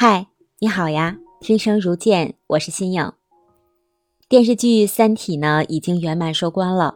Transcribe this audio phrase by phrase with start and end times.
[0.00, 0.28] 嗨，
[0.60, 1.18] 你好呀！
[1.40, 3.12] 听声如见，我是新颖。
[4.28, 6.94] 电视剧《三体》呢，已经圆满收官了。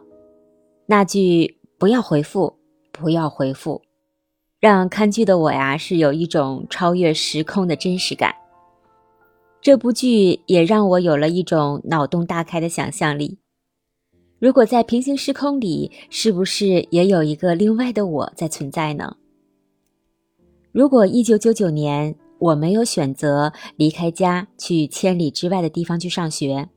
[0.85, 2.55] 那句“不要回复，
[2.93, 3.81] 不要回复”，
[4.61, 8.33] 让看剧的我呀，是有一种超越时空的真实感。
[9.59, 13.37] 这部剧也让我有了一种脑洞大开的想象力。
[14.39, 19.17] 如果在平行时空里，是不是也有一个另外的我在存在呢？
[20.71, 22.15] 如果一九九九年。
[22.43, 26.67] 我没有选择离开家去千里之外的地方去上学，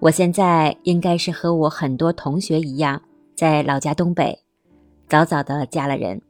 [0.00, 3.00] 我现在应该是和我很多同学一样，
[3.36, 4.40] 在老家东北，
[5.08, 6.20] 早早的嫁了人。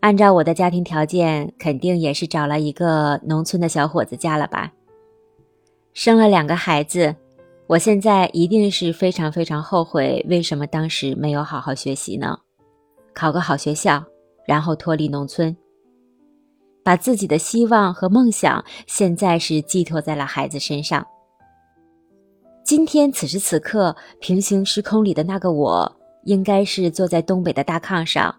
[0.00, 4.70] 按照我的家庭条件，肯定也是找了一个农村的小伙子嫁了吧。
[5.94, 7.16] 生了两个孩子，
[7.66, 12.38] 我现在一定是非常非常后悔，为什么当时没有好好学习呢？
[13.14, 14.04] 考个好学校，
[14.46, 15.56] 然后脱离农村。
[16.88, 21.06] 把自己的希望和梦想，现在是寄托在了孩子身上。
[22.64, 28.34] 今天此时此刻，平行时空里的那个我，应该是坐在东北的大炕上，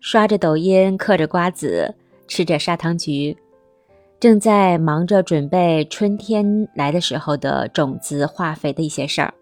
[0.00, 1.94] 刷着抖音，嗑着瓜子，
[2.26, 3.38] 吃着砂糖橘，
[4.18, 9.32] 正在忙着准备春天来的时候的种子化肥的一些事儿。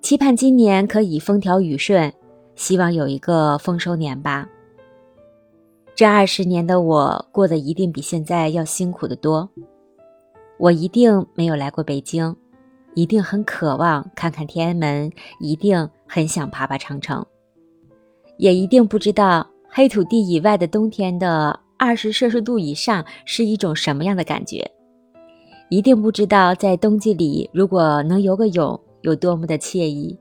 [0.00, 2.10] 期盼今年可以风调雨顺，
[2.54, 4.48] 希望有一个丰收年吧。
[5.98, 9.50] 这二十年的我过得一定比现在要辛苦得多，
[10.56, 12.36] 我一定没有来过北京，
[12.94, 15.10] 一定很渴望看看天安门，
[15.40, 17.26] 一定很想爬爬长城，
[18.36, 24.70] 也一定不知道黑土地以外的冬天的二十摄氏度以上是一种什么样的感觉，
[25.68, 30.16] 一定不知道在冬季里如果能游个泳有多么的惬意。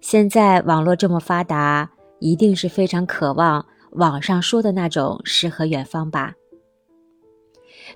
[0.00, 3.64] 现在网络这么发达，一定是非常渴望。
[3.94, 6.34] 网上说的那种诗和远方吧。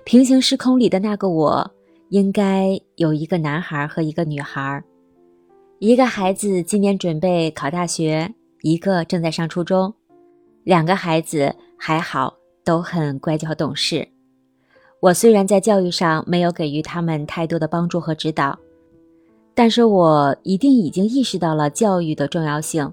[0.03, 1.71] 平行时空里的那个我，
[2.09, 4.83] 应该有一个男孩和一个女孩，
[5.79, 9.93] 一个孩子今年准备考大学，一个正在上初中。
[10.63, 14.07] 两个孩子还好，都很乖巧懂事。
[14.99, 18.57] 我虽然在教育上没有给予他们太多的帮助和指导，
[19.55, 22.91] 但是我一定已经意识到了教育的重要性。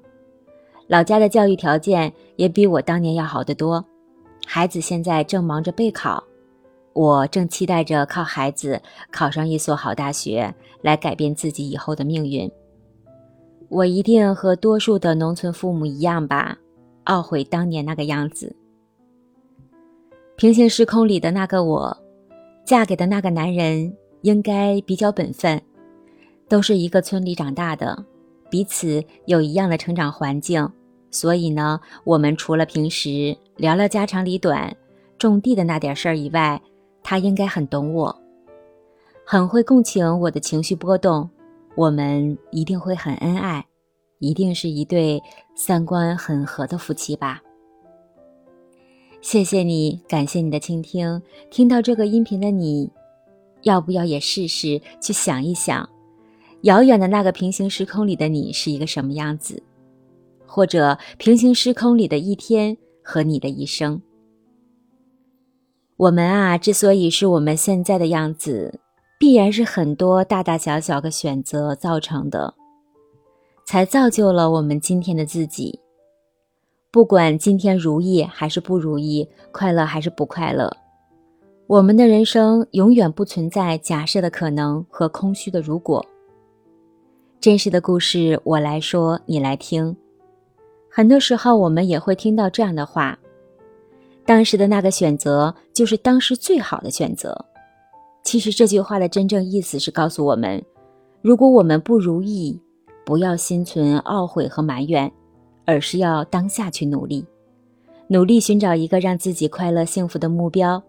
[0.89, 3.85] 老家的教育条件也比我当年要好得多，
[4.47, 6.23] 孩子现在正忙着备考，
[6.93, 8.81] 我正期待着靠孩子
[9.11, 12.51] 考上一所好大学来改变自己以后的命运。
[13.69, 16.57] 我一定和多数的农村父母一样吧，
[17.07, 18.55] 懊悔当年那个样子。
[20.37, 21.97] 平行时空里的那个我，
[22.65, 23.93] 嫁给的那个男人
[24.23, 25.61] 应该比较本分，
[26.49, 28.05] 都是一个村里长大的。
[28.49, 30.71] 彼此有一样的成长环境，
[31.11, 34.77] 所以呢，我们除了平时聊聊家长里短、
[35.19, 36.61] 种地的那点事儿以外，
[37.03, 38.23] 他应该很懂我，
[39.25, 41.29] 很会共情我的情绪波动。
[41.75, 43.67] 我们一定会很恩爱，
[44.19, 45.23] 一定是一对
[45.55, 47.43] 三观很合的夫妻吧。
[49.21, 51.21] 谢谢你，感谢你的倾听。
[51.51, 52.91] 听到这个音频的你，
[53.63, 55.87] 要不要也试试去想一想？
[56.63, 59.63] 遥远的那个平行时空里的你是一个什么样子？
[60.47, 64.01] 或者平行时空里的一天和你的一生？
[65.97, 68.81] 我们啊，之所以是我们现在的样子，
[69.19, 72.55] 必然是很多大大小小的选择造成的，
[73.65, 75.81] 才造就了我们今天的自己。
[76.91, 80.75] 不管今天如意还是不如意，快乐还是不快乐，
[81.67, 86.05] 我们的人生永远不存在假设的可能和空虚的如果。
[87.47, 89.97] 真实的故事，我来说，你来听。
[90.91, 93.17] 很多时候，我们也会听到这样的话
[94.27, 97.45] ：“当时的那个选择，就是当时最好的选择。”
[98.25, 100.61] 其实，这句话的真正意思是告诉我们：
[101.23, 102.61] 如果我们不如意，
[103.05, 105.09] 不要心存懊悔和埋怨，
[105.65, 107.25] 而是要当下去努力，
[108.09, 110.83] 努力寻找一个让自己快乐幸福的目标，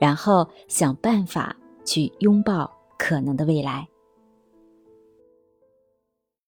[0.00, 2.68] 然后想办法去拥抱
[2.98, 3.86] 可能的未来。